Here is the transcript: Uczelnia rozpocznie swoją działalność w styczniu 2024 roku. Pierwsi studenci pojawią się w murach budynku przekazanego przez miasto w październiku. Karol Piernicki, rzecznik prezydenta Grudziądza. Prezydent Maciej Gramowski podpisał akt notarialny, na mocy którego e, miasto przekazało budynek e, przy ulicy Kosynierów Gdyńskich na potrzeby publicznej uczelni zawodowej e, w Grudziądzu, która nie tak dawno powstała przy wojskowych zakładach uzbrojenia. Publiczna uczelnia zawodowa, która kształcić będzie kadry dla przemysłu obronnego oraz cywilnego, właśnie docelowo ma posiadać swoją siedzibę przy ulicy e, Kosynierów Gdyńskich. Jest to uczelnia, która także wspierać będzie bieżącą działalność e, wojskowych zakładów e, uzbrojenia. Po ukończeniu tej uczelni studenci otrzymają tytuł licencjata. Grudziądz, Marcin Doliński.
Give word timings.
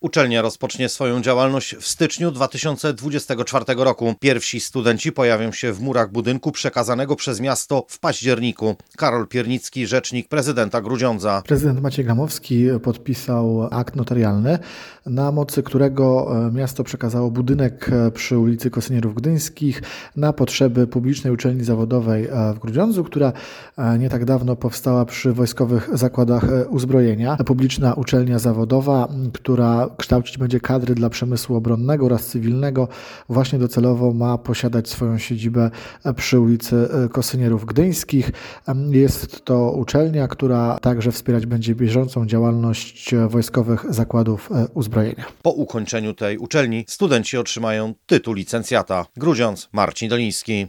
Uczelnia 0.00 0.42
rozpocznie 0.42 0.88
swoją 0.88 1.22
działalność 1.22 1.76
w 1.76 1.88
styczniu 1.88 2.30
2024 2.30 3.64
roku. 3.76 4.14
Pierwsi 4.20 4.60
studenci 4.60 5.12
pojawią 5.12 5.52
się 5.52 5.72
w 5.72 5.80
murach 5.80 6.12
budynku 6.12 6.52
przekazanego 6.52 7.16
przez 7.16 7.40
miasto 7.40 7.84
w 7.88 7.98
październiku. 7.98 8.76
Karol 8.96 9.26
Piernicki, 9.26 9.86
rzecznik 9.86 10.28
prezydenta 10.28 10.80
Grudziądza. 10.80 11.42
Prezydent 11.46 11.80
Maciej 11.80 12.04
Gramowski 12.04 12.66
podpisał 12.82 13.68
akt 13.70 13.96
notarialny, 13.96 14.58
na 15.06 15.32
mocy 15.32 15.62
którego 15.62 16.36
e, 16.46 16.52
miasto 16.52 16.84
przekazało 16.84 17.30
budynek 17.30 17.90
e, 17.92 18.10
przy 18.10 18.38
ulicy 18.38 18.70
Kosynierów 18.70 19.14
Gdyńskich 19.14 19.82
na 20.16 20.32
potrzeby 20.32 20.86
publicznej 20.86 21.32
uczelni 21.32 21.64
zawodowej 21.64 22.26
e, 22.26 22.54
w 22.54 22.58
Grudziądzu, 22.58 23.04
która 23.04 23.32
nie 23.98 24.08
tak 24.08 24.24
dawno 24.24 24.56
powstała 24.56 25.04
przy 25.04 25.32
wojskowych 25.32 25.88
zakładach 25.92 26.44
uzbrojenia. 26.68 27.36
Publiczna 27.36 27.94
uczelnia 27.94 28.38
zawodowa, 28.38 29.08
która 29.32 29.87
kształcić 29.96 30.38
będzie 30.38 30.60
kadry 30.60 30.94
dla 30.94 31.10
przemysłu 31.10 31.56
obronnego 31.56 32.06
oraz 32.06 32.26
cywilnego, 32.26 32.88
właśnie 33.28 33.58
docelowo 33.58 34.12
ma 34.12 34.38
posiadać 34.38 34.88
swoją 34.88 35.18
siedzibę 35.18 35.70
przy 36.16 36.40
ulicy 36.40 36.88
e, 37.04 37.08
Kosynierów 37.08 37.64
Gdyńskich. 37.64 38.30
Jest 38.90 39.44
to 39.44 39.72
uczelnia, 39.72 40.28
która 40.28 40.78
także 40.82 41.12
wspierać 41.12 41.46
będzie 41.46 41.74
bieżącą 41.74 42.26
działalność 42.26 43.14
e, 43.14 43.28
wojskowych 43.28 43.86
zakładów 43.88 44.52
e, 44.52 44.66
uzbrojenia. 44.74 45.24
Po 45.42 45.50
ukończeniu 45.50 46.14
tej 46.14 46.38
uczelni 46.38 46.84
studenci 46.88 47.38
otrzymają 47.38 47.94
tytuł 48.06 48.34
licencjata. 48.34 49.06
Grudziądz, 49.16 49.68
Marcin 49.72 50.08
Doliński. 50.08 50.66